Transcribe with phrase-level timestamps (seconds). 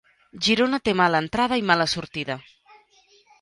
[0.45, 2.39] Girona té mala entrada i mala sortida.